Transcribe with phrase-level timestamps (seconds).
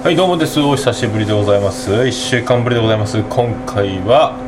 [0.00, 0.60] はいどうもです。
[0.60, 1.90] お久しぶりでございます。
[1.90, 3.20] 1週間ぶりでございます。
[3.20, 4.38] 今回は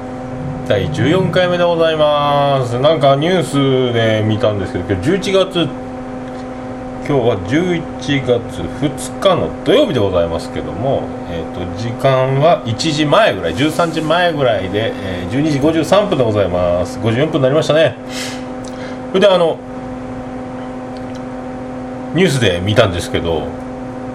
[0.69, 2.79] 第14回目でございます。
[2.79, 5.69] なんかニュースで見たんですけど今日11月
[7.03, 17.01] 今日は11月2日の土曜日でございますけども、えーと、時間は1時前ぐらい13時前ぐらいで、えー、12時53分でございます。
[17.01, 17.97] 54分になりましたね。
[19.09, 19.59] それであの
[22.15, 23.49] ニュースで見たんですけど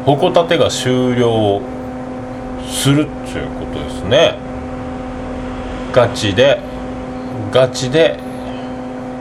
[0.05, 1.61] 矛盾が終了
[2.67, 4.35] するっていうことですね。
[5.91, 6.59] ガチで
[7.51, 8.19] ガチで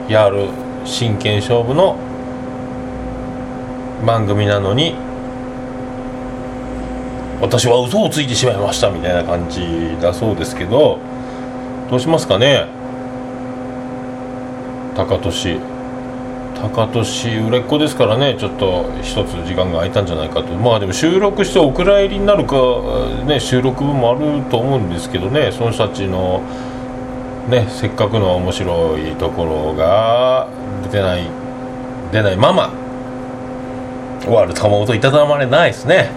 [0.08, 0.48] やる
[0.84, 1.96] 真剣勝負の
[4.04, 4.94] 番組なのに
[7.40, 10.98] 私は嘘をついてしまいましたみたいな感じだそうですけど
[11.90, 12.66] どうしますかね？
[14.96, 15.58] 高俊
[16.70, 20.54] 高年売れっ子ですからねちょっと一つ時間が空いたんじゃないかと。
[20.54, 22.56] まあでも収録してお蔵入りになるか、
[23.26, 26.42] ね、収録分もあると思うんですけどねその人たちの、
[27.48, 30.48] ね、せっかくの面白いところが
[30.90, 31.28] 出ない
[32.12, 32.72] 出ないまま
[34.22, 36.10] 終わる玉音いただまれないですね。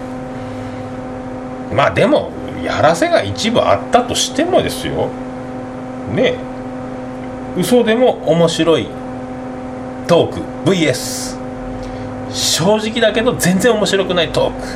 [1.74, 2.30] まあでも
[2.64, 5.08] やらせが一部あったとしてもですよ。
[6.14, 6.34] ね。
[7.56, 8.86] 嘘でも面白い
[10.08, 10.70] トーク。
[10.70, 11.38] VS
[12.32, 14.66] 正直だけど全然面白くないトーク。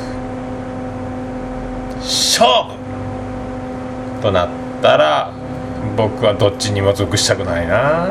[1.97, 2.83] 勝負。
[4.21, 4.49] となっ
[4.81, 5.33] たら
[5.97, 8.07] 僕はどっちにも属したくないな。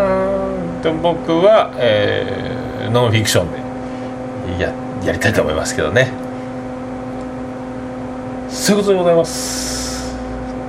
[0.83, 3.53] でも僕は、えー、ノンフィクション
[4.59, 6.12] でややりたいと思いますけどね。
[8.50, 9.83] そういうことでございます。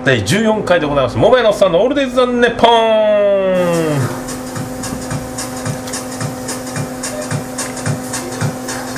[0.06, 2.70] 第14回でございます「モバイのおっさんのオールデイズ・ザ・ネポン」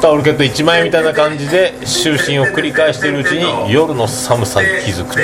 [0.00, 5.20] タオルケット1枚みたいな感じで就寝を繰り返しているうちに夜の寒さに気づくと。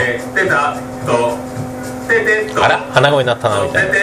[2.62, 3.94] あら鼻声になったなみたいな。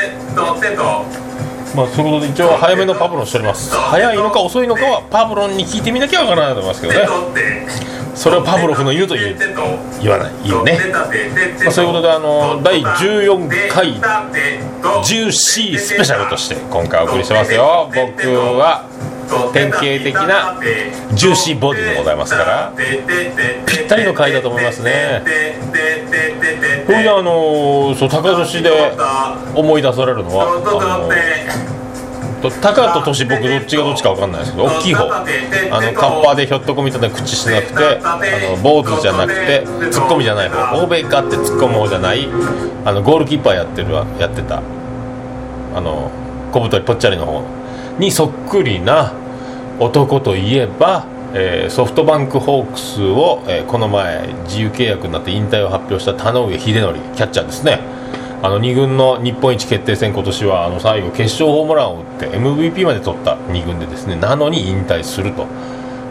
[1.75, 3.73] まあそういうことで一応早めのパブロンしております。
[3.75, 7.07] 早いのか遅いのかはパブロンに聞いてみなきゃわからないと思いますけどね。
[8.13, 9.37] それをパブロフの言うと言う
[10.01, 10.77] 言わない言うね、
[11.63, 13.93] まあ、そういうことであの第14回
[15.03, 17.89] ジューシースペシャルとして今回お送りしてますよ。
[17.93, 18.27] 僕
[18.59, 18.85] は
[19.53, 20.59] 典型的な
[21.13, 22.73] ジューシーボディでございますから
[23.65, 25.23] ぴったりの回だと思いますね。
[26.85, 28.71] それであのそう高年で
[29.55, 31.09] 思い出されるのはあの
[32.41, 32.49] と
[33.05, 35.05] トシ僕どっちがどっちか分かんないですけど大きい方。
[35.05, 40.83] あのカッパーでひょっとこみたいな口してなくてあの坊主じゃなくてツッコミじゃない方。
[40.83, 42.27] 欧米かってツッコむ方じゃない。
[42.83, 44.61] あのゴールキーパーやってるやってた。
[45.75, 46.09] あの
[46.51, 47.43] 小太りぽっちゃりの方
[47.99, 49.13] にそっくりな
[49.81, 57.79] 男といえば、えー、ソフトバンクホークスを、えー、この前自由契約になって引退を発表した田上秀則キャッチャーですね。
[58.43, 65.47] あの2軍の日本一決定戦今年はあの最後決勝ホームランを打って MVP まで取った2軍でですねなのに引退すると。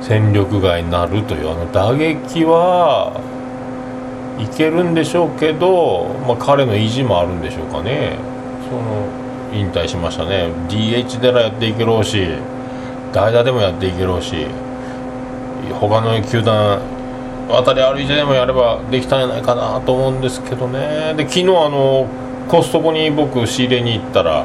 [0.02, 3.20] 戦力外になるというあの打撃は
[4.38, 8.16] いけるんでしょうけど、まあ、彼の意地もあるんでしょうかね。
[8.68, 9.06] その
[9.52, 10.48] 引退しましたね。
[10.68, 12.26] DH でらやっていけろうし。
[13.12, 14.46] 代打でもやっていけろうし
[15.80, 16.80] 他の球団
[17.48, 21.14] 渡り歩いてでもやればできたんじゃないかなと思うんですけどね。
[21.16, 22.06] で昨日あの
[22.48, 24.44] コストコに僕仕入れに行ったら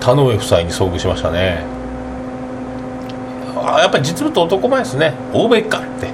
[0.00, 1.62] 田上夫妻に遭遇しましたね。
[3.56, 5.14] あやっぱり実物男前ですね。
[5.32, 6.08] 欧米かって。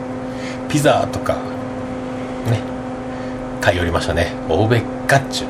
[0.68, 1.34] ピザとか
[2.46, 2.60] ね
[3.60, 4.32] 買い寄りましたね。
[4.48, 5.48] 欧米かっちゅう。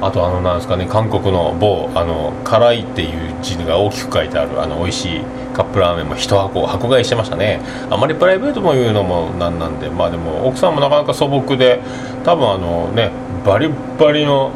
[0.00, 5.20] あとあのなんですかね韓国の某あの辛いっていう字が大きく書いてあるあの美味しい
[5.54, 7.60] カップラーメンも一箱箱買いしてましたね。
[7.90, 11.80] あまりプライベートも言うのもなんなんでまあでも奥さんもなかなか素朴で
[12.24, 13.10] 多分あのね
[13.44, 13.68] バリ
[13.98, 14.52] バリの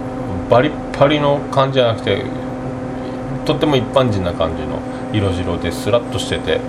[0.48, 2.24] バリバリの感じじゃなくて
[3.44, 4.78] とっても一般人な感じの
[5.12, 6.60] 色白でスラッとしてて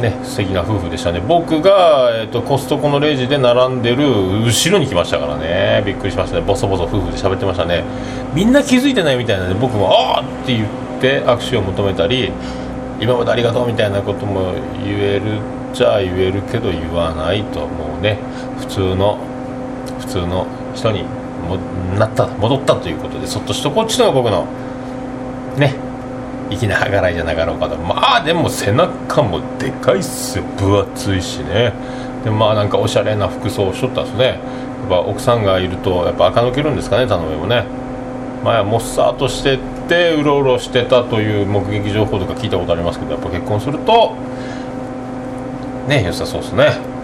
[0.00, 1.20] ね素敵な夫婦でしたね。
[1.20, 4.06] 僕が、えーと、コストコのレジで並んでる
[4.44, 5.82] 後ろに来ましたからね。
[5.86, 6.42] びっくりしましたね。
[6.42, 7.84] ボソボソ夫婦で喋ってましたね。
[8.34, 10.68] みんな気づいてないみたいなので僕も「ああ!」って言っ
[11.00, 12.32] て握手を求めたり
[13.00, 14.52] 今までありがとうみたいなことも
[14.84, 15.22] 言える
[15.72, 18.18] じゃあ言えるけど言わないともうね。
[18.58, 19.18] 普通の
[20.00, 21.02] 普通の人に
[21.48, 21.58] も
[21.98, 24.46] なった戻ったということでそっとしとこっちのが僕の
[25.56, 25.74] ね
[26.56, 27.76] 粋な計らいじゃなかろうかと。
[27.76, 30.38] まあでも背中もでかいっす。
[30.38, 31.72] よ分厚いしね。
[32.24, 34.24] でまあなんかおしゃれな服装をしとったんですね。
[34.26, 34.34] や
[34.86, 37.64] っぱ奥さんがいるとやっぱ垢抜けるんですかね頼めもね。
[38.44, 39.58] 前はもっさーとしてっ
[39.88, 44.14] てうろうろしてたという目撃情報とか聞いたことありますけどやっぱ結婚すると
[45.88, 46.94] ね良さそうですね。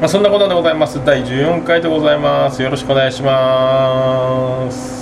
[0.00, 1.04] まあ、そんなことでございます。
[1.04, 2.60] 第14回でございます。
[2.60, 5.01] よろしくお願いします。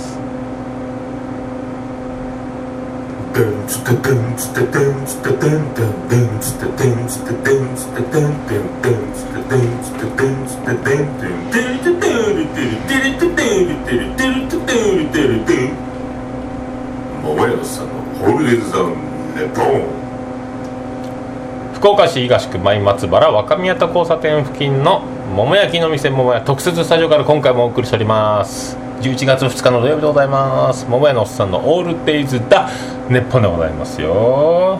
[21.73, 25.01] 福岡市東区前松原若宮田交差点付近の
[25.35, 28.80] 桃焼きの店桃屋特設スタジオから今回もお送りしております。
[29.01, 30.85] 11月2日の土曜日でございます。
[30.87, 32.69] 桃屋のおっさんのオールデイズだ
[33.09, 34.79] 熱本でございますよ。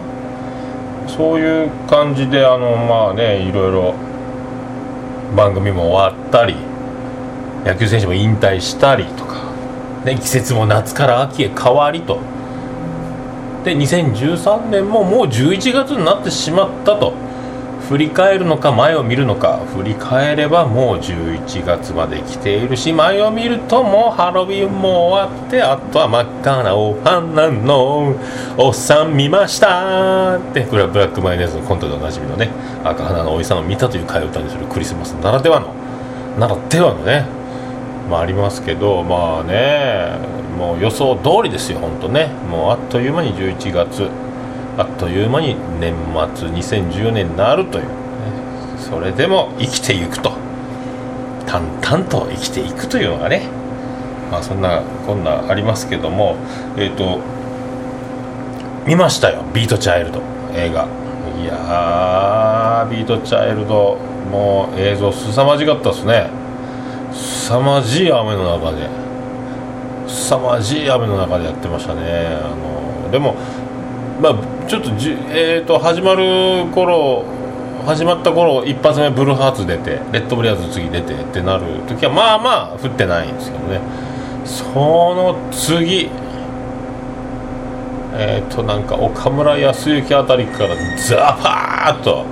[1.08, 3.94] そういう感じであのまあねいろいろ
[5.36, 6.54] 番組も終わったり
[7.64, 9.52] 野球選手も引退したりとか、
[10.04, 12.20] ね、季節も夏から秋へ変わりと。
[13.64, 17.12] で2013年ももう11月になってしまったと。
[17.92, 19.58] 振り返るのか前を見るのか。
[19.76, 28.16] 振り返ればもう11月まで来ているし前を見るともうハロウィンも終わってあとは真っ赤なお花の。
[28.56, 30.62] おっさん見ましたって。
[30.62, 32.48] これはブラックマヨネーズのコントでおなじみのね
[32.82, 35.74] 赤花のおじさんを見たという替え歌にするクリスマスならではの。
[36.38, 37.26] ならではのね。
[38.08, 40.16] まあありますけどまあね。
[40.56, 42.28] もう予想通りですよ本当ね。
[42.50, 44.08] もうあっという間に11月。
[44.78, 45.94] あっという間に年
[46.34, 47.84] 末2010年になるという、
[48.78, 50.32] それでも生きていくと。
[51.46, 53.48] 淡々と生きていくというのがね。
[54.30, 56.36] まあそんなこんなありますけども。
[56.76, 57.20] えっ、ー、と
[58.86, 59.42] 見ましたよ。
[59.52, 60.22] ビートチャイルド。
[60.54, 60.86] 映画。
[61.42, 63.98] いやビートチャイルド。
[64.30, 66.30] もう映像凄まじかったですね。
[67.12, 68.88] 凄まじい雨の中で。
[70.08, 72.00] 凄まじい雨の中でやってましたね。
[72.40, 73.36] あのでも
[74.22, 74.34] まあ
[74.68, 77.24] ちょっとじ、えーと、始まる頃
[77.84, 83.80] 始まった頃一発目ブルーハーツ出てレッドブリアーズ次出てってなる時はまあまあ降ってないんですけどね。
[84.44, 86.08] その次
[88.14, 92.24] えっ、ー、となんか岡村康之あたりからザパーッと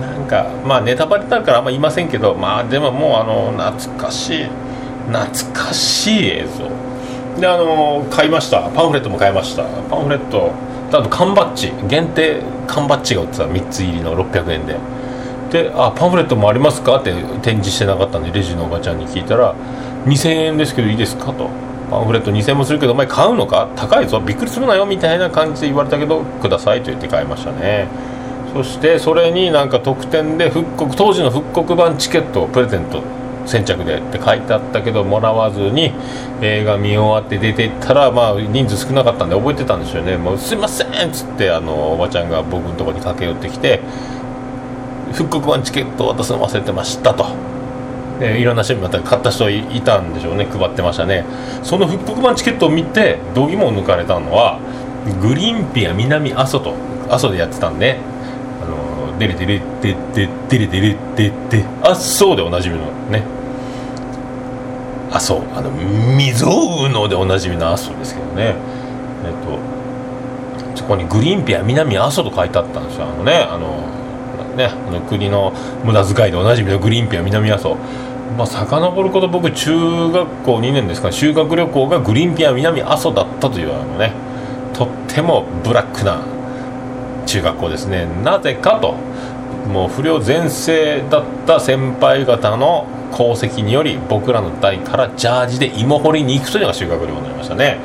[0.00, 4.48] なんかまあネタバレになるからあんま言いませんけどまあでももうあの懐かしい
[5.06, 6.93] 懐かしい映像。
[7.40, 8.62] であの買いました。
[8.70, 9.64] パンフレットも買いました。
[9.90, 10.50] パンフレット
[10.92, 11.72] あと缶バッジ。
[11.88, 13.44] 限定缶バッジが売ってた。
[13.44, 14.76] 3つ入りの600円で。
[15.50, 19.54] で「あパンフレットもありますか?」って展示してなかったんでレジのおばちゃんに聞いたら
[20.06, 21.48] 「2000円ですけどいいですか?」と
[21.90, 23.68] 「パンフレット2000円もするけどお前買うのか？
[23.76, 24.20] 高いぞ。
[24.20, 27.86] びっくりするなよ」みたいな感じで言われたけど「ください」と言って買いましたね。
[28.52, 33.00] そしてそれになんか特典で復刻当時の復刻版チケットをプレゼント。
[33.46, 35.92] 先着でって書いてあったけどもらわずに
[36.40, 43.80] 映画見終わって出ていったら、まあ、人数少なかったんで覚えてたんですよね「もうすいません」っつってあのおばちゃんが僕のとこに駆け寄ってきて
[45.12, 47.26] 「復刻版チケット渡すの忘れてました」と。
[48.20, 50.46] えいろんな人にまた買った人いたんでしょうね。
[50.48, 51.24] 配ってましたね。
[51.64, 54.60] その復刻版チケットを見て度肝を抜かれたのは
[55.20, 56.74] グリーンピア南阿蘇と
[57.10, 57.98] 阿蘇でやってたんで
[59.18, 63.22] デレデレデデデレデレデデあそうでおなじみのね。
[65.10, 65.42] あそう。
[65.54, 66.46] あの未曾
[66.86, 68.54] 有のでおなじみの阿蘇ですけどね。
[69.24, 69.58] えっと
[70.76, 73.06] そこにグリーンピア南阿蘇と書いてあったんですよ。
[73.06, 73.86] あのねあの
[74.56, 75.52] ねあの国の
[75.84, 77.76] 無駄遣いでおなじみのグリーンピア南阿蘇。
[78.36, 81.12] まあ遡ること僕中学校2年ですか。
[81.12, 84.12] 修学旅行がグリーンピア南阿蘇だったというあのね
[84.72, 86.20] とってもブラックな
[87.34, 88.06] 中学校ですね。
[88.22, 88.94] なぜかと
[89.68, 97.78] もう不良全盛だった先輩方の功績により僕らの代からジャージで芋掘りに行くというのが修学旅行になりましたね、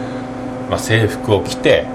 [0.70, 1.86] まあ、制服を着て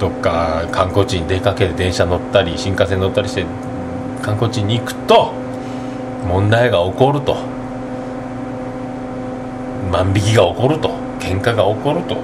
[0.00, 3.44] どっか観光地に出かけて電車乗ったり新幹線乗ったりして
[4.22, 5.32] 観光地に行くと
[6.28, 7.36] 問題が起こると。
[9.90, 10.90] 万引きが起こると。
[11.20, 12.16] 喧嘩が起こると。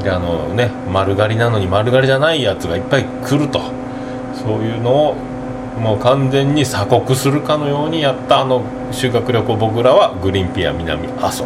[0.00, 3.60] であのね丸刈りなのに丸刈りじゃないやつがいっぱい来ると。
[4.34, 5.14] そういうのを
[5.78, 11.44] もう完全に鎖国するかのようにやったあの修学旅行僕らはグリーンピア南阿蘇。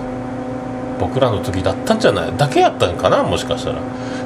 [1.01, 2.37] 僕らの時だったんじゃない？
[2.37, 3.23] だけやったんかな？
[3.25, 3.81] もしかしたら。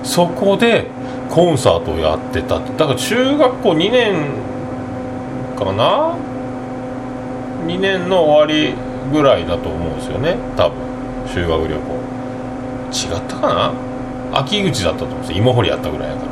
[0.05, 0.87] そこで
[1.31, 2.61] コンサートをやってた。
[2.61, 4.31] だから中学校2年
[5.57, 6.15] かな
[7.67, 8.75] ？2年の終わり
[9.11, 10.77] ぐらいだと思うんですよね多分。
[11.27, 11.81] 修学旅行。
[12.91, 13.88] 違ったかな？
[14.33, 15.39] 秋口だったと思うんですよ。
[15.39, 16.29] 芋掘りやったぐらいやから。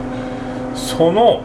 [0.76, 1.40] その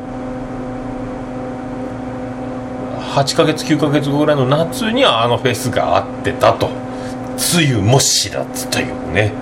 [3.15, 6.70] 8ヶ月9ヶ月後ぐらいの夏にはあのフェスがあってたと。
[7.38, 9.34] つゆも知らずというね。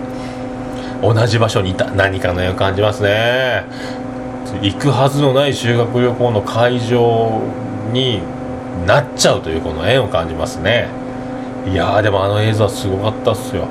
[1.01, 1.85] 同じ場所にいた。
[1.91, 3.65] 何かの縁を感じますね。
[4.61, 7.41] 行くはずのない修学旅行の会場
[7.93, 8.21] に
[8.85, 10.87] なっちゃうというこの縁を感じますね。
[11.71, 13.67] いやでもあの映像はすごかったっすよ。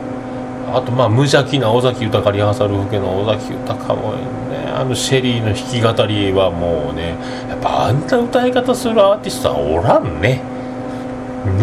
[0.77, 7.17] あとまあ無邪気な尾崎豊リハーサル風景の尾崎豊もねあのシェリーの弾き語りはもうね
[7.49, 10.43] やっぱあんな歌い方するアーティストはおらんね。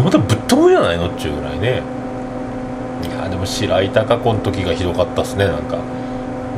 [0.02, 1.82] まだぶっ飛ぶじゃないのっちゅうぐらいね。
[3.04, 5.76] いやでも白井貴子の時がひどかったっすねなんか、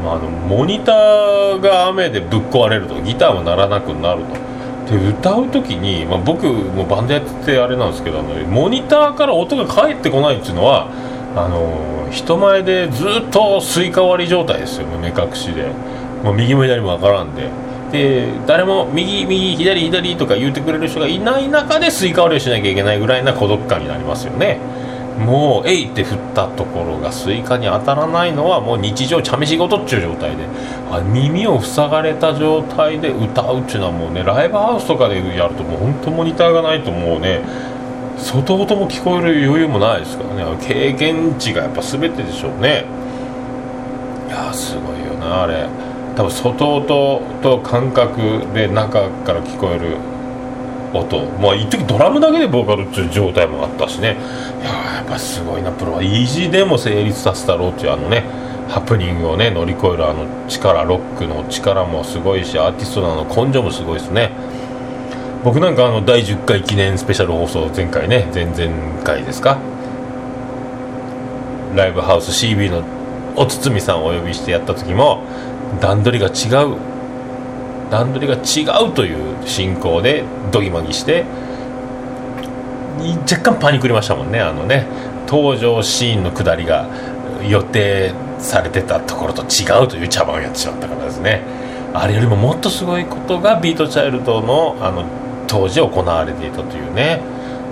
[0.05, 4.49] まあ、あのモニターが雨でぶっ壊れるとギターも鳴らなくなると。
[4.89, 10.89] で歌う時に、まあ、僕もバンドやっててあれなんですけどあのモニターから音が返ってこないっていうのは
[11.37, 14.87] あの人前でずっとスイカ割り状態ですよ。
[15.01, 15.71] 目隠しで、
[16.25, 17.49] もう右も左も分からんで。
[17.93, 24.59] で誰も右右左左とか言うてくれる人がいない中でスイカ割りをしなきゃいけないぐらいな孤独感になりますよね。
[25.19, 30.37] もう「えい!」って振ったところがスイカに当たらないのはもう日常茶飯事っちゅう状態で。
[30.91, 37.41] あ耳を塞がれた状態で歌うっちゅうのはもうねライブハウスとかでやるともう本当モニターがないともうね
[38.19, 40.45] 外音も聞こえる余裕もないですからね。
[40.67, 42.85] 経験値がやっぱ全てでしょうね。
[44.29, 45.67] いやすごいよなあれ。
[46.17, 49.97] 多分外音と感覚で中から聞こえる
[50.93, 51.25] 音。
[51.41, 54.17] まあ一時ドラムだけでボーカルっていう状態もあったしね。
[54.61, 56.03] いややっぱすごいなプロは。
[56.03, 58.25] 意地でも成立させたろうっていうあのね
[58.69, 64.33] ハプニングをね乗り越えるあの力ロックの力もすごいしアーティストの根性もすごいですね。
[65.45, 69.59] 僕なんかあの第10回記念スペシャル放送前回ね前々回ですか？
[71.77, 72.83] ライブハウス CB の
[73.37, 75.23] お堤さんをお呼びしてやった時も
[75.81, 76.77] 段取りが違う
[77.91, 81.25] 段取りが違うという進行でドギマギして
[83.31, 84.87] 若干パニクりましたもんねあのね。
[85.29, 86.89] 登場シーンの下りが
[87.47, 91.43] 予定されてたところと違うという茶番をやってしまったからですね。
[91.93, 95.05] あれよりももっとすごいことがビートチャイルドのあの
[95.49, 97.21] 当時行われていたというね。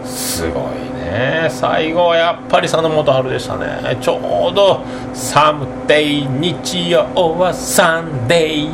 [0.04, 0.62] すごい
[1.04, 1.46] ね。
[1.50, 3.96] 最後はやっぱり佐野元春でしたね。
[4.00, 4.80] ちょうど
[5.14, 7.04] 「サムデイ日曜
[7.38, 8.68] はサンデイ」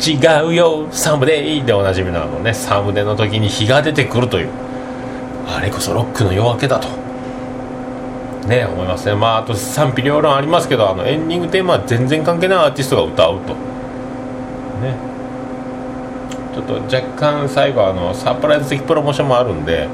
[0.00, 4.48] 違うよサムデイでおなじみなのねサムデの時に日が出てくるという。
[5.46, 6.88] あれこそロックの夜明けだと。
[8.46, 9.14] ね思いますね。
[9.14, 13.54] まああと賛否両論ありますけどあのエンディングテーマは全然関係ないアーティストが歌うと。
[14.82, 15.09] ね。
[16.60, 19.88] ょっと若干最後あのサプライズ的プロモーションもあるんで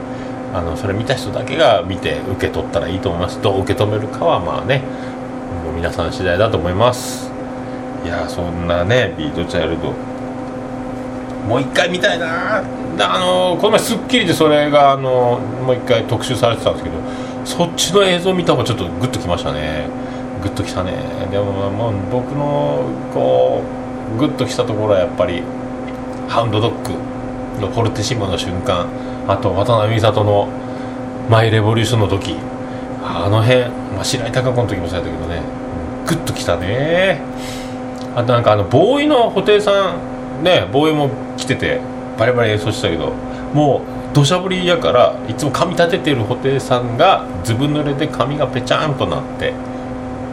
[0.54, 3.40] あのそれ見た人だけが見て受け取ったらいいと思います。
[3.42, 4.82] どう受け止めるかはまあね
[5.64, 7.30] もう皆さん次第だと思います。
[8.04, 9.92] いやそんなねビートチャイルド。
[11.46, 16.96] もう一回見たいなあのこの前『スッキリ』でそれがあのもう一回特集されてたんですけど
[17.44, 19.86] そっちの映像見た方がちょっとグッときましたね。
[20.42, 20.92] グッときたね。
[21.30, 23.62] でももう僕のこ
[24.16, 25.42] うグッときたところはやっぱり
[26.28, 28.86] ハウンドドッグのフォルテシモの瞬間
[29.28, 30.48] あと渡辺美里の
[31.30, 32.36] マイレボリューションの時
[33.02, 35.42] あの辺、まあ、白井貴子の時もそうやったけどね
[36.06, 37.20] グッときたね。
[38.14, 39.94] あとなんかあのボーイの布袋さ
[40.40, 41.80] んねボーイも来てて
[42.18, 43.12] バリバリ演奏してたけど
[43.52, 49.52] もう土砂降りやからいつも髪立ててる布袋さんがずぶ濡れで髪がぺちゃんとなって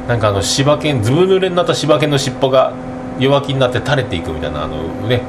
[0.08, 2.74] なんかあの柴犬ずぶ濡れになった柴犬の尻尾が
[3.20, 5.22] 弱気になって垂れていくみたいなあのね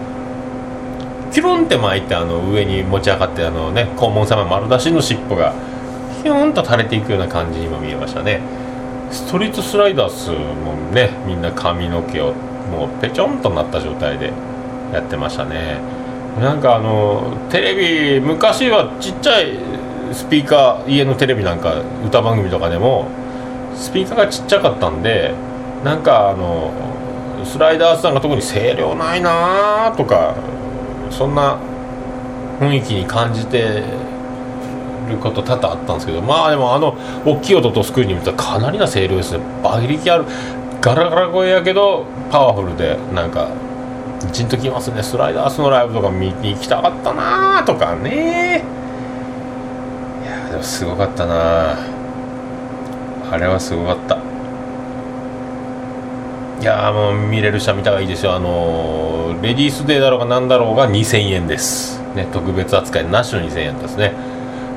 [1.34, 5.52] キュロンって巻いてあの上に持ち上がってあのね黄門様丸出しの尻尾が
[6.22, 8.40] ヒューンと垂れていくような感じにも見えましたね。
[9.10, 12.32] ストリートスライダースもねみんな髪の毛を
[12.70, 14.32] もうペチョンとなった状態で
[14.92, 15.80] やってましたね。
[16.40, 19.58] なんかあのテレビ昔はちっちゃい
[20.12, 23.08] スピーカー家のテレビなんか歌番組とかでも
[23.74, 25.34] スピーカーがちっちゃかったんで
[25.84, 26.72] なんかあの
[27.44, 30.36] スライダースさんが特に声量ないなとか
[31.16, 31.59] そんな
[32.61, 33.83] 雰囲気に感じて
[35.09, 40.25] ること多々あったんですけどまあでもあの大きい音とスクリーンに見たらかなりな声量ですね馬力ある
[40.80, 43.49] ガラガラ声やけどパワフルでなんか
[44.33, 48.64] じんときますねスライダースのライブとか見に行きたかったなとかね
[50.23, 51.94] いやでもすごかったな。
[53.35, 54.16] あれはすごかった
[56.61, 58.34] いやもう見れる人は見た方がいいですよ。
[58.34, 62.00] あのレディースデーだろうが何だろうが2000円です。
[62.14, 64.12] ね特別扱いなしの2000円ですね。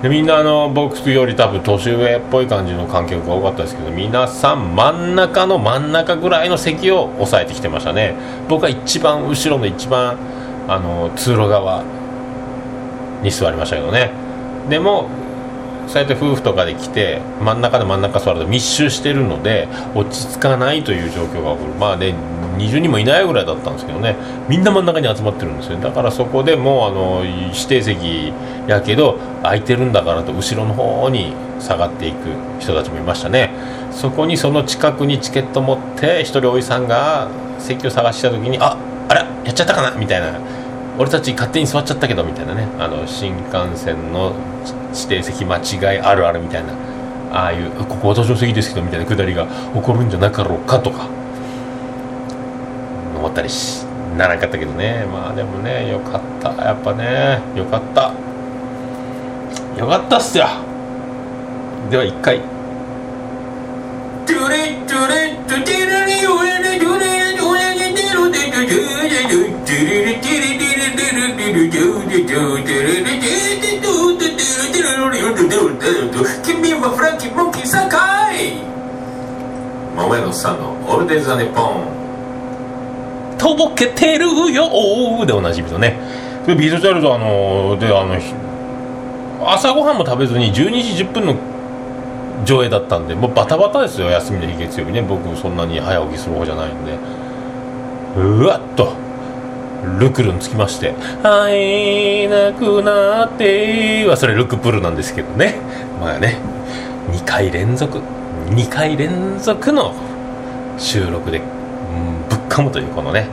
[0.02, 8.16] でみんなあの僕より多分年上っぽい感じの観客が多かったですけど皆さん真ん中の真ん中ぐらいの席を押さえてきてましたね。
[8.48, 10.18] 僕は一番後ろの一番
[10.68, 11.84] あの通路側
[13.24, 14.12] に座りましたけどね。
[14.70, 15.08] でも
[15.88, 21.74] そうやって夫婦とかで来て真ん中で真ん中座ると密集してるので落ち着かないという状況が起こる。
[21.80, 22.14] まあね
[22.58, 24.16] 20人もいないぐらいだったんですけどね。
[24.50, 28.34] みんな真ん中に集まってるんですよだからそこでもうあの指定席
[28.68, 32.18] やけど空いてるんだからと後ろの方に下がっていく
[32.60, 33.52] 人たちもいましたね。
[33.92, 37.30] そこにその近くにチケット持って一人おじさんが
[37.60, 38.78] 席を探した時にあ
[39.08, 40.40] あらやっちゃったかなみたいな。
[40.98, 42.68] 俺たち勝手に座っちゃったけどみたいなね。
[42.80, 44.34] あの新幹線の
[44.94, 46.74] 指定席間違いあるあるみたいな。
[47.32, 51.08] ああいうここ私の席ですけどみたいなくだりが起こるんじゃなかろうかとか。
[53.18, 53.84] 思ったりし
[54.18, 55.06] ならなかったけどね。
[55.12, 56.50] まあでもねよかった。
[56.64, 58.14] やっぱねよかった。
[59.78, 60.48] よかったっすよ。
[61.92, 62.57] では一回。
[76.44, 78.58] 君はフランキー・モンキーさかい？
[79.96, 83.38] 桃のさんのオルデザネポン。
[83.38, 86.00] とぼけてるよでおなじみのね。
[86.48, 88.16] ビートチャイルドあのであの
[89.46, 91.36] 朝ごはんも食べずに12時10分の
[92.46, 95.02] 上映だったんでもうバタバタですよ休みの日月曜日ね。
[95.02, 96.98] 僕そんなに早起きする方じゃないんで。
[98.18, 99.07] うわっと。
[100.00, 100.94] ルクルにつきまして
[101.24, 105.56] 「会えなくなって」はそれルクプルなんですけどね。
[106.02, 106.38] まあね
[107.12, 108.00] 2回連続
[108.50, 109.94] 2回連続の
[110.78, 113.28] 収録で、うん、ぶっかむというこのね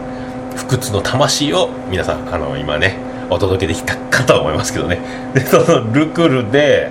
[0.57, 2.97] 不屈の魂を皆さんあの今ね
[3.31, 5.01] お届けできたかと思いますけどね。
[5.35, 6.91] でそのルクルで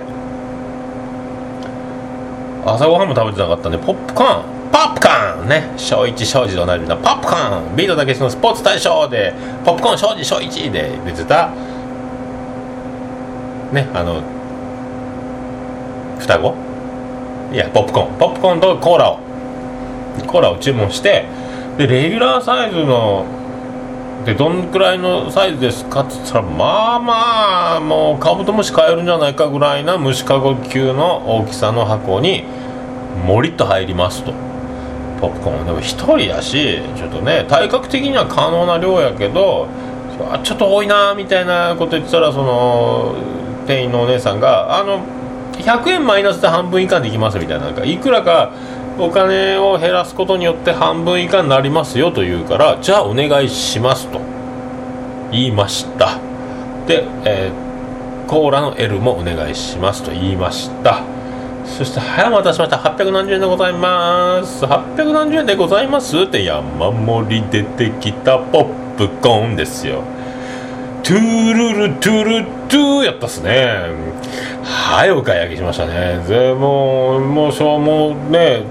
[2.66, 4.42] 朝ごはんも食べてなかったんでポップコーン
[4.74, 5.72] ポップコーンね。
[5.76, 7.76] 小一小児でおなじみのポップコーン。
[7.76, 9.32] ビートたけしのスポーツ大賞で
[9.64, 11.52] ポップコーン小児小一で出てた
[13.72, 14.20] ねあの
[16.18, 16.56] 双子？
[17.52, 18.18] いやポップコーン。
[18.18, 19.20] ポップコーンとコーラを。
[20.26, 21.24] コーラを注文して
[21.78, 23.24] でレギュラーサイズの
[24.26, 32.42] でどんくらいのサイズですかって言ったらまあまあもうカブトムシ買えるんじゃないかぐらいな虫かご級の大きさの箱に
[33.24, 34.34] もりっと入りますと。
[35.24, 35.66] ポップコーン。
[35.66, 39.68] でも1人やしちょっとね体格的には可能な量やけど
[40.42, 43.14] ちょっと多いなみたいなこと言ってたらその
[43.66, 45.04] 店員のお姉さんがあの
[45.52, 47.66] 100円マイナスで半分以下できますみたいな。
[47.66, 48.52] なんかいくらか
[48.98, 54.20] お金を減らすことによって半分以下になりますよと言うからじゃあお願いしますと。
[55.32, 56.18] 言いました。
[56.86, 61.13] で、えー、コーラの L もお願いしますと言いました。
[61.64, 62.76] そしてはいお待たせしました。
[62.76, 64.64] 800何十円でございます。
[64.64, 66.18] 800何十円でございます。
[66.20, 70.02] って山盛り出てきたポップコーンですよ。
[71.02, 73.68] トゥールルトゥルトゥやったっすね。
[74.62, 76.22] はいお買い上げしましたね。
[76.28, 78.62] でもうもうしょうもね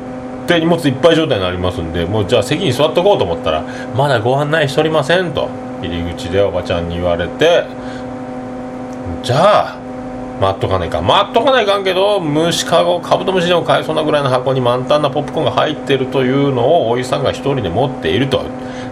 [0.47, 3.63] 手荷物いっぱい状態になりますんでもうじゃあ席に座っとこうと思ったら
[3.95, 5.49] まだご案内しておりませんと
[5.81, 7.65] 入り口でおばちゃんに言われて
[9.23, 9.82] じゃあ
[10.41, 18.43] 待っとかないか待っとかないかんけど虫かごカブトムシでも買えそうなぐらいの箱に満タンなポップコーンが入ってるというのをおじさんが1人で持っていると。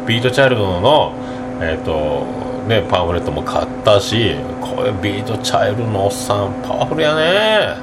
[0.08, 1.14] ビートチャイルドの
[1.62, 2.26] え、ー、と
[2.68, 7.76] ねパンフレットも買ったしこれビートチャイルドのおっさんパワフルやね。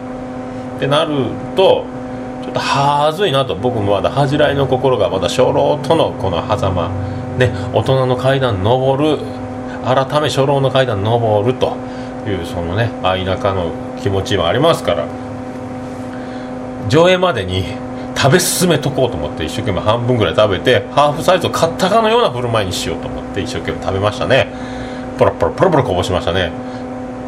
[0.76, 1.84] ってなると
[2.42, 3.54] ちょっとはずいなと。
[3.54, 6.88] 僕もまだ恥じらいの心がまだ初老とのこの狭間。
[7.38, 9.18] ね大人の階段登る。
[9.84, 11.76] 改め初老の階段登ると。
[12.26, 15.06] いうそのね田舎の気持ちはありますから。
[16.88, 17.64] 上映までに
[18.16, 24.48] 食べ進めとこうと思って一生懸命半分ぐらい食べてハーフサイズを買ったかのような振る舞いにしようと思って一生懸命食べましたね。
[25.18, 26.50] ポロポロポロポロこぼしましたね。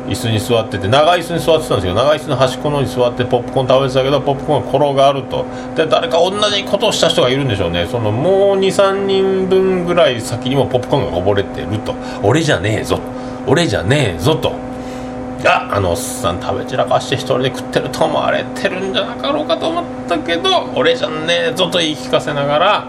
[0.08, 5.44] 椅子に座ってて長い椅子に座ってたんですけど長い椅子の端っこのに座ってポップコーン食べてたけどポップコーンが転がると。
[5.76, 7.86] で誰か同じことをした人がいるんでしょうね。
[7.86, 11.94] そのもう23人分ぐらい先にもポップコーンがこぼれてると。
[12.22, 12.98] 俺じゃねえぞ。
[13.46, 14.69] 俺じゃねえぞと。
[15.46, 22.84] ああのおっさん食べ散らかして一人で食ってると思われてるんじゃなかろうかと思ったけど俺じゃねえぞと言い聞かせながら、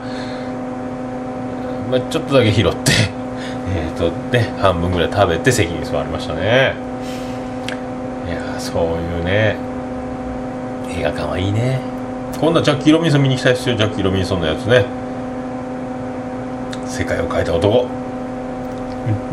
[1.90, 2.92] まあ、ちょっとだけ拾って
[3.74, 6.74] えっ、とね半分ぐらい食べて席に座りましたね。
[8.28, 9.56] いやそういうね
[10.90, 11.80] 映画館はいいね。
[12.40, 13.76] 今度はジャッキー・ロビンソン見に行きたいですよ。
[13.76, 14.86] ジャッキー・ロビンソンのやつね。
[16.86, 18.01] 世界を変えた男。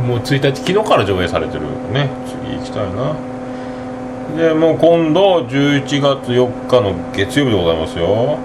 [0.06, 2.08] もう1日昨日から上映されてるね。
[2.26, 3.14] 次行きたいな。
[4.36, 8.38] でもう今度11月4日の月曜日でございますよ。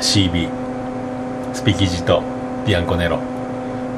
[0.00, 0.48] CB
[1.52, 2.22] スピキジと
[2.66, 3.18] ビアンコネロ。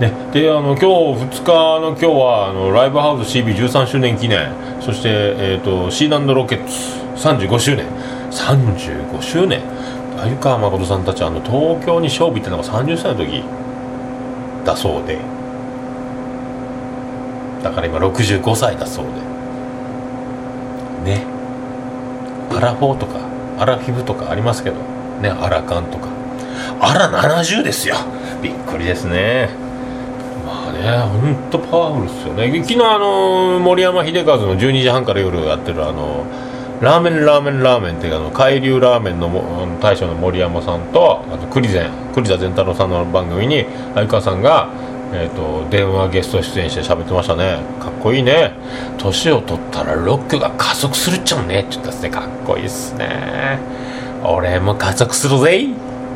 [0.01, 4.53] ね、であの今日2日の今日はあのライブハウス CB13 周年記念。
[4.81, 6.97] そして、えーと、シーランドロケッツ。
[7.17, 7.87] 35周年。
[8.31, 9.63] 35周年。
[10.17, 13.43] 鮎川誠さんたちあの東京に勝負行ったのが30歳の時
[14.65, 15.36] だそうで。
[17.63, 19.05] だから今65歳だそう
[21.05, 21.13] で。
[21.17, 21.25] ね。
[22.55, 23.19] アラフォーとか
[23.59, 24.77] アラフィブとかありますけど。
[25.21, 26.09] ねアラカンとか。
[26.81, 27.97] あら70ですよ。
[28.43, 29.49] びっくりですね。
[30.45, 32.63] まあね本当パワフルですよね。
[32.63, 36.25] 昨日あの森山秀和の12時半から夜やってるあの
[36.81, 39.29] ラーメンラーメンラーメンっていうあの海流ラーメンの
[39.81, 43.65] 大将の森山さんとあと栗前栗田善太郎さんの番組に
[43.95, 44.69] 相川さんが、
[45.13, 47.59] えーと、電話ゲスト出演して喋ってましたね。
[47.81, 48.53] かっこいいね。
[48.99, 51.61] 年を取ったらロックが加速するっちゃうね。
[51.61, 52.11] って言ったっすね。
[52.11, 53.59] かっこいいっすね。
[54.25, 55.69] 俺も加速するぜ。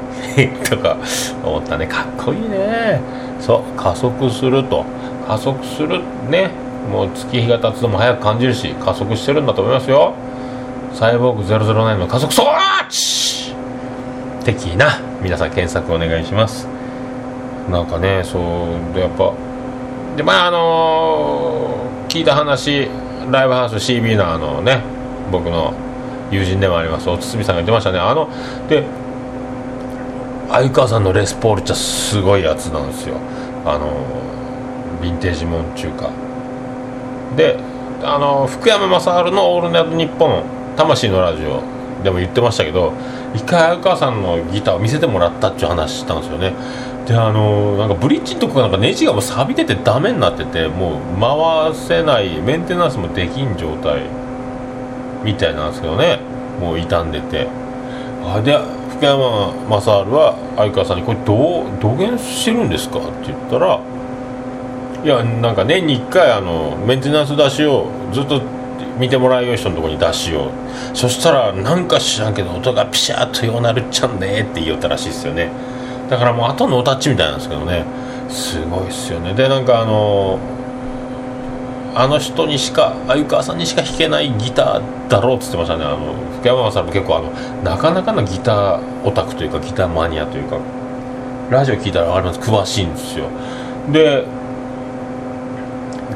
[0.69, 0.97] とか
[1.45, 1.87] 思ったね。
[1.87, 3.01] かっこいいね。
[3.41, 4.85] そう加速すると。
[5.27, 6.51] 加速するね。
[6.91, 10.15] もう月日が経つのも早く感じるし加速してるんだと思いますよ。
[10.95, 12.43] サイボーグ009の加速装
[12.89, 13.55] 置。
[14.45, 14.99] 的な。
[15.23, 16.80] 皆さん検索お願いします。
[17.69, 19.33] なんかねそうでやっぱ
[20.17, 22.89] でまああのー、聞いた話
[23.31, 24.83] ライブハウス CB のあのね
[25.31, 25.75] 僕の
[26.31, 27.99] 友人でもありますお堤さんが言ってましたね。
[27.99, 28.29] あの
[28.69, 28.85] で
[30.49, 33.17] 相川さんのレスポールってすごいやつなんですよ。
[33.65, 33.93] あの
[35.01, 36.11] ヴィンテージもん中華
[37.37, 37.59] で
[38.03, 40.43] あの福山雅治の「オールナイトニッポン」
[40.77, 41.63] 魂のラジオ
[42.03, 42.93] でも言ってましたけど
[43.35, 46.53] 一回相川さんのギターを見せてもらったっていう話したんですよね。
[47.11, 54.03] であのなんかブリッジのとこなんかネジがもう錆びててダメになっててもう回せないメンテナンスもできん状態
[55.25, 56.21] みたいなんですけどね。
[56.61, 57.49] もう傷んでて。
[58.25, 58.57] あで
[58.91, 59.19] 福山
[59.69, 63.81] 雅治は相川さんに「これどうどげんしてるんですか?」って言ったら
[65.03, 68.41] いやなんか年に1回あのメンテナンス出しをずっと
[68.99, 70.45] 見てもらうよ人のとこに出しよう。
[70.95, 75.51] そしたらなんか知らんけど音がピシャーとようなるっちゃんねって言おったらしいですよね。
[76.11, 77.85] だからもう後のおタッチみたいなんですけどね。
[78.29, 79.33] すごいっすよね。
[79.35, 80.39] でなんかあの
[81.95, 85.85] あの人にしか鮎川さんにしか弾けないギターだろうっつってましたね。
[85.85, 87.31] あの福山さんも結構あの
[87.63, 90.59] なかなかのギターオタクというかギターマニアというか
[91.51, 93.27] ラジオ聴いたら分かります詳しいんですよ。
[93.93, 94.25] で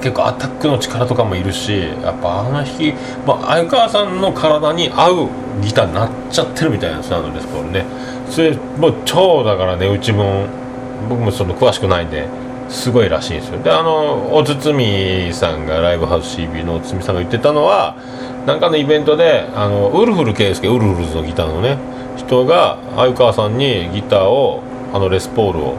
[0.05, 2.93] 結構アタックの力とかもいるしやっぱあの弾き、
[3.27, 5.29] まあ、相川さんの体に合う
[5.63, 7.87] ギターになっちゃってるみたいなんですよあのレスポールね。
[8.29, 10.47] それもう超だからねうちも
[11.09, 12.29] 僕もその詳しくないんで
[12.69, 13.63] すごいらしいんですよ。
[13.63, 17.97] であのお堤さんがライブハウス CB のお堤さんが言ってたのは
[18.45, 21.79] なんかのイベントであのウルフル圭介ウルフルズのギターのね
[22.19, 24.63] 人が鮎川さんにギターを
[24.93, 25.77] あのレスポールを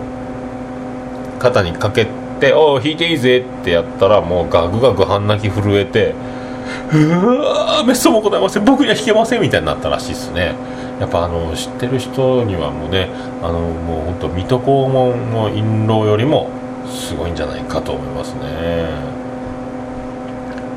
[1.37, 2.11] 肩にかけて
[2.53, 6.13] 「おお弾いていいぜ」ってやったらもうガクガク半泣き震えて
[6.93, 8.65] 「うわめっそうもございません。
[8.65, 10.53] 僕には弾けません」みたいになったらしいですね。
[10.99, 13.09] やっぱあの知ってる人にはもうね
[13.43, 16.49] あのもう本当水戸黄門の印籠よりも
[16.89, 19.15] すごいんじゃないかと思いますね。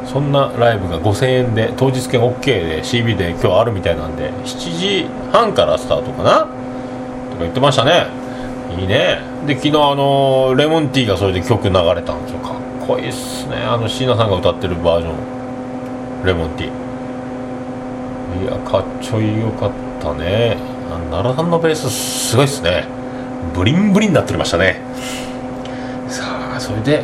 [0.05, 6.49] そんなライブが5000円で当日券 OK で CB で今日あるみたいなんで7時半からスタートかなとか
[7.41, 8.07] 言ってましたね。
[8.79, 9.19] いいね。
[9.47, 12.39] で昨日あのレモンティーがそれで曲流れたんですよ。
[12.41, 13.57] かっこいいっすね。
[13.57, 16.27] あの椎名さんが歌ってるバージョン。
[16.27, 18.43] レモンティー。
[18.43, 20.57] いやかっちょいよかったね。
[21.11, 22.85] 奈良さんのベースすごいっすね。
[23.55, 24.81] ブリンブリンになっておりましたね。
[26.09, 26.23] さ
[26.57, 27.03] あそれで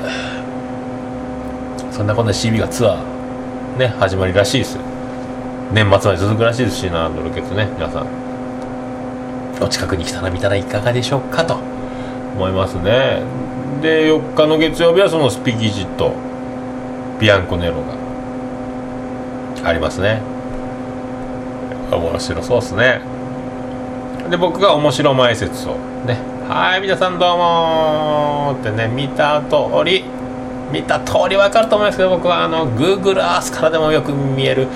[1.91, 4.79] そんなこんな CB がツアーね始まりらしいです。
[5.73, 8.24] 年末まで続くらしいですしなドルケツね皆さん。
[9.61, 11.55] お近くに来たら見たらいかがでしょうかと
[12.35, 13.23] 思いますね。
[13.81, 16.13] で4日の月曜日はそのスピキジと
[17.21, 17.95] ビアンコネロが
[19.69, 20.21] ありますね。
[21.91, 23.01] 面白そうですね。
[24.31, 25.77] で僕が面白前説を。
[26.07, 26.19] ね。
[26.49, 30.05] はい皆さんどうもってね見た通り
[30.71, 34.67] 見た通り分かると思いますけど僕はあの Google Earth からでもよく見える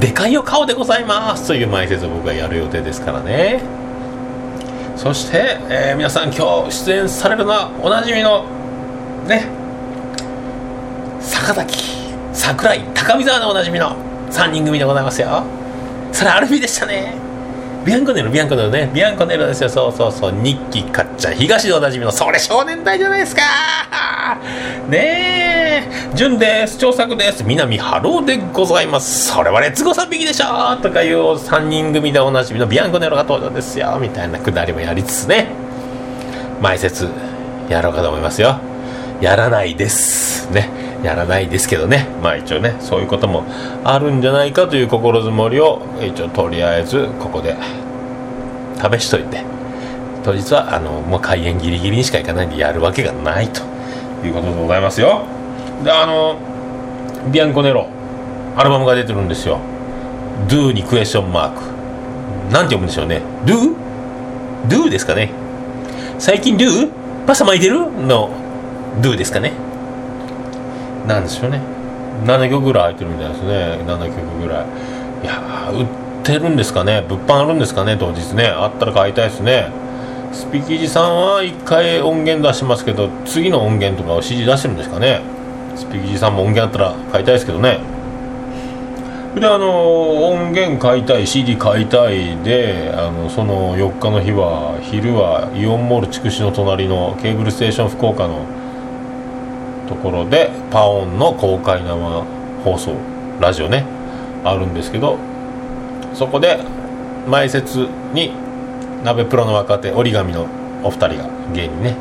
[0.00, 3.77] でかいお顔でございますという前説を僕がやる予定ですからね。
[5.08, 8.44] そして、えー、皆さん今日出演されるのはおなじみの
[9.26, 9.48] ね
[11.18, 11.82] 坂崎
[12.34, 13.96] 桜井高見沢でおなじみの
[14.30, 15.44] 3人組でございますよ。
[16.12, 17.14] それアルフィーでしたね。
[17.88, 18.90] ビアンコネロビアンコネロね。
[18.92, 19.70] ビアンコネロですよ。
[19.70, 20.32] そうそうそう。
[20.32, 23.40] ニッキかっちゃんヒガシでおなじみのそれ少年隊じゃないですか。
[24.90, 26.14] ねえ。
[26.14, 26.76] 潤です。
[26.76, 27.42] 長作です。
[27.44, 29.28] 三波春夫でございます。
[29.32, 33.96] それはレツゴー三匹でしょとかいう3人組でおなじみのビアンコネロが登場ですよ。
[33.98, 35.46] みたいなくだりもやりつつね。
[36.60, 37.08] 前説
[37.70, 38.58] やろうかと思いますよ。
[39.22, 40.50] やらないです。
[40.50, 40.87] ね。
[41.02, 42.06] やらないですけどね。
[42.22, 43.44] まあ一応ねそういうことも
[43.84, 47.56] あるんじゃないかという心づもりを一応とりあえずここで
[48.76, 49.42] 試しといて。
[50.24, 53.62] 当日はあのもう開演ギリギリにしか行かないんでやるわけがないと
[54.26, 55.22] いうことでございますよ。
[55.84, 56.36] であの
[57.30, 57.86] ビアンコネロ
[58.56, 59.58] アルバムが出てるんですよ。
[60.48, 61.62] Do にクエスチョンマーク。
[62.52, 63.22] なんて読むんでしょうね。
[63.46, 63.74] Do?
[64.66, 65.30] Do ですかね。
[66.18, 66.90] 最近 Do?
[67.26, 67.90] パサ巻いてる？
[67.90, 68.30] の
[69.00, 69.52] Do ですかね。
[71.08, 71.60] なんでしょうね。
[72.24, 73.78] 7曲ぐらい入ってるみたいですね。
[73.86, 74.66] 7曲ぐらい。
[75.24, 75.86] いや売っ
[76.22, 77.04] てるんですかね。
[77.08, 78.46] 物販あるんですかね当日ね。
[78.46, 79.72] あったら買いたいですね。
[80.32, 85.22] スピキジさんは1回音源出しますけど次の音源とかを指示出してるんですかね。
[85.74, 87.80] スピキジさんも音源あったら買いたいですけどね。
[89.34, 98.57] であの音源買いたい CD 買いたいであのその4日の日は昼はイオンモール筑紫の隣のケーブルステーション福岡の
[99.88, 102.24] ところでパオンの公開生
[102.64, 102.94] 放送
[103.40, 103.84] ラジオね
[104.44, 105.18] あるんですけど
[106.14, 106.58] そこで
[107.26, 108.32] 前説に
[109.04, 110.46] 鍋プロの若手折り紙の
[110.82, 111.96] お二人が芸人ね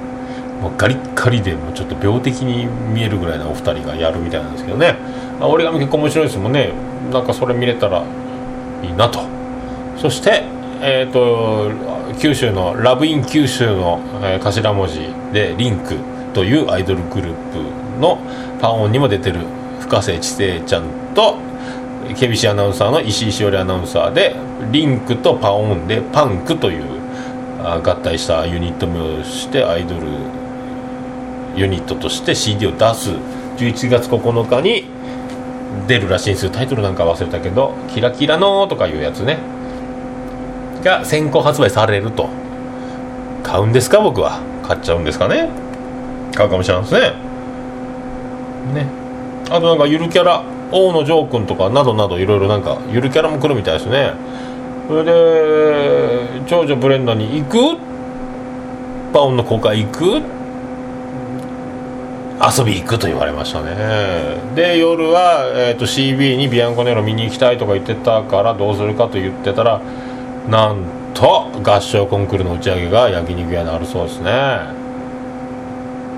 [0.62, 4.96] もうガリッガリでもうちょっと病的に見えるぐらいのお二人がやるみたいなんですけどね。
[5.40, 6.72] 折り紙結構面白いですもんね。
[7.12, 8.04] なんかそれ見れたら
[8.82, 9.20] いいなと。
[9.98, 10.44] そして
[10.80, 11.72] えーと、
[12.20, 15.00] 九州のラブイン九州の、えー、頭文字
[15.34, 15.96] でリンク。
[16.34, 18.20] というアイドルグループの
[18.62, 19.40] パオンにも出てる
[19.80, 21.38] 深瀬千世ちゃんと
[22.18, 24.36] ケビシアナウンサーの石井しおりアナウンサーで
[24.72, 26.86] リンクとパオンでパンクという
[27.64, 30.08] 合体したユニット名をしてアイドル
[31.56, 33.10] ユニットとして CD を出す
[33.58, 34.86] 11月9日に
[35.88, 36.52] 出るらしいんですよ。
[36.52, 39.38] タイトルなんか忘れたけど「キラキラの」とかいうやつね。
[40.84, 42.30] が先行発売されると。
[43.44, 44.40] 買うんですか僕は。
[44.64, 45.50] 買っちゃうんですかね。
[46.38, 47.00] 買うかもしれないですね。
[48.74, 48.88] ね
[49.50, 54.14] あとなんかゆるキャラ大野城君とかなどなどいろいろなんかゆるキャラも来るみたいですね。
[54.88, 57.58] それで長女ブレンダに行く？
[59.14, 60.22] パオンの公開行く？
[62.40, 63.76] 遊び行くと言われましたね。
[64.56, 69.82] で夜は、えーと、CB にビアンコネロ見に行きたいとか言ってたからどうするかと言ってたら
[70.48, 70.84] なん
[71.16, 74.32] と合唱コンクールの打ち上げが焼肉屋にあるそうですね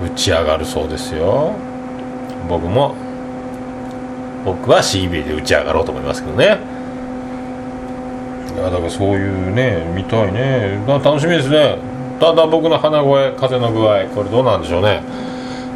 [0.04, 1.54] 打ち上がるそうですよ。
[2.48, 2.96] 僕も
[4.46, 6.46] 僕は CB で打ち上がろうと思いますけどね。
[8.56, 10.84] いやだからそういうね見たいね。
[10.88, 11.78] 楽しみですね。
[12.20, 15.02] ただん僕の鼻声風の具合これどうなんでしょうね。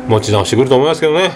[0.08, 1.32] 持ち直してくると思いますけどね。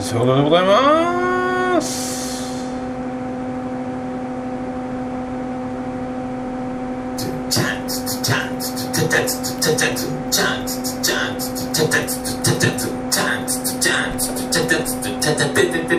[0.00, 2.23] そういうことでございます。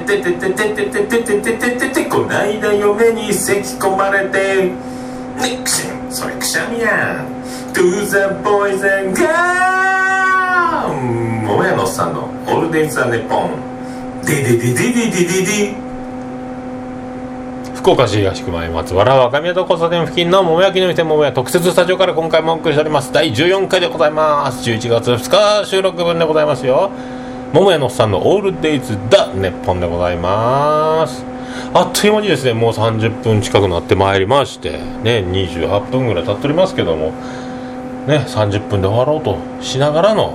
[0.01, 7.35] てててててててててててててこないだ嫁に咳き込まれてねくしゃみそれくしゃみやん
[7.73, 9.25] To the boys and girls
[11.45, 13.51] 桃屋のさんのオールデイズ・ザ・ネポン
[14.25, 15.85] デデデデデデデデ
[17.75, 26.89] 福岡市東区前松原若宮と交差点付近の桃焼きの店桃屋特設スタジオから今回もお送りしております第14回でございます11月2日収録分でございますよ
[27.53, 31.23] 桃屋のさんのオールデイズ・ダ・ネッポンでございます。
[31.73, 34.71] あっという間にですねもう30分近くなってまいりまして
[35.03, 37.11] ね28分ぐらい経っておりますけども
[38.07, 40.33] ね30分で終わろうとしながらの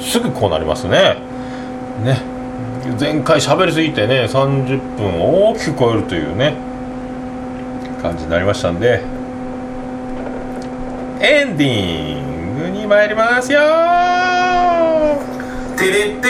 [0.00, 1.16] すぐこうなりますね。
[2.04, 2.20] ね
[2.98, 6.54] 前回喋りすぎてね30分を大きく超えるというね
[8.00, 9.22] 感じになりましたんで。
[11.24, 13.60] エンディングに参りますよ
[15.76, 16.22] てれて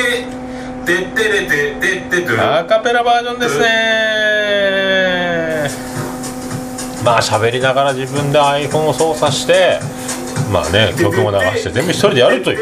[0.85, 3.65] てってれててってアカペラバージョンですね。
[7.05, 9.81] まあ喋りながら自分で iPhone を操作して
[10.53, 12.59] まあね曲も流して全部一人でやるという。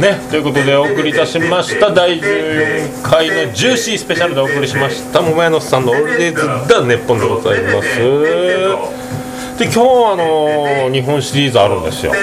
[0.00, 1.90] ねということでお送りいたしました。
[1.92, 9.19] 第14回のジューシースペシャルでお送りしました桃屋のさんのオールデイズ・ダ・ネッポンでございます
[9.60, 9.78] で今日
[10.12, 12.14] あの日本シリーズあるんですよ。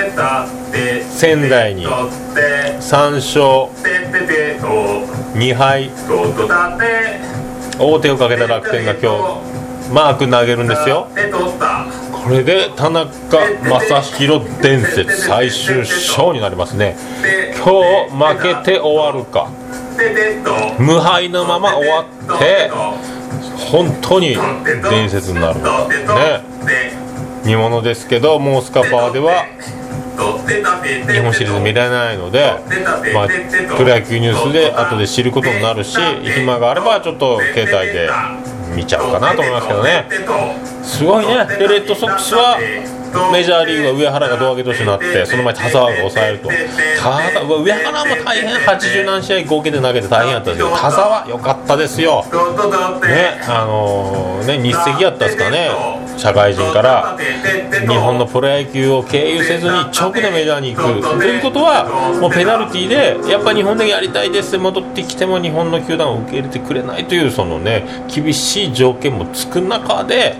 [1.12, 1.86] 仙台に。
[1.86, 3.70] 3勝。
[5.36, 5.92] 2敗。
[7.78, 11.10] 王手をかけた楽天が今日マーク投げるんですよ。
[12.24, 16.98] これで田中将大伝説最終章になりますね。
[17.64, 19.48] 今日負けて終わるか。
[20.80, 22.72] 無敗のまま終わって
[23.70, 24.36] 本当に
[24.90, 25.60] 伝説になる。
[25.60, 26.47] のかね。
[27.48, 29.46] 見ものですけどモースカパーでは
[31.08, 32.52] 日本シリーズ見れないので、
[33.14, 33.28] まあ、
[33.78, 35.98] プロ野球ニュースで後で知ることになるし
[36.36, 38.10] 暇があればちょっと携帯で
[38.76, 40.06] 見ちゃうかなと思いますけどね。
[40.84, 41.36] すごいね。
[41.60, 42.58] レッドソックスは
[43.32, 46.50] メジャーリーグは上原が胴上げ投手になってその前田沢が抑えると。
[46.50, 48.58] 田沢上原も大変。
[48.58, 52.26] 80何試合合計で投げて大変やったんですけど田沢良かったですよ。
[52.26, 56.07] ねあのー、ね日赤やったですかね。
[56.18, 70.36] 社会人から日本のプロ野球を経由せずに直でメジャーに行くということはもうペナルティーでやっぱ日本でやりたいですって戻ってきても日本の球団を受け入れてくれないというそのね厳しい条件もつく中で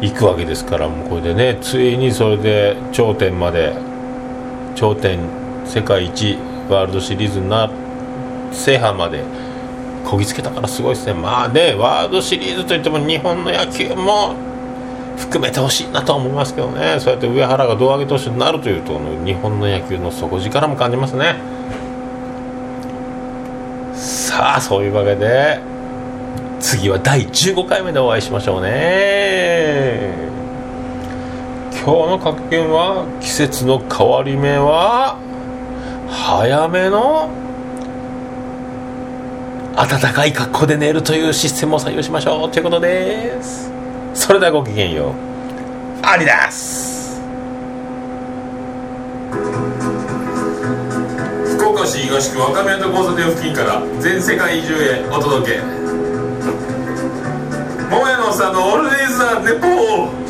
[0.00, 3.74] 行くわけですからもうこれでねついにそれで頂点まで
[4.74, 5.18] 頂点
[5.66, 6.38] 世界一
[6.70, 7.70] ワールドシリーズな
[8.52, 9.22] 制覇まで
[10.04, 11.12] こぎつけたからすごいですね。
[11.12, 14.34] まあねワールドシリーズといっても日本の野球も
[15.18, 16.98] 含めてほしいなと思いますけどね。
[17.00, 21.36] そうやって上原が胴上げ投手になるというと日本の野球の底力も感じますね。
[23.94, 25.58] さあそういうわけで
[26.60, 30.12] 次は第15回目でお会いしましょうね。
[31.84, 35.16] 今日の格言は季節の変わり目は
[36.08, 37.28] 早めの
[39.74, 42.50] 暖かい格好で寝るというシステムを採用しましょう。
[42.50, 43.67] ということです。
[44.18, 45.12] それではごきげんよう。
[46.04, 47.20] アリダス。
[51.56, 55.60] 福岡市東区若宮と交差点付近から全世界中へお届け。
[57.88, 60.27] 桃屋のおっさんのオールディーズ・ザ・ネポー。